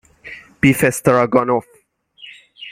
بیف 0.61 0.83
استراگانف 0.83 1.67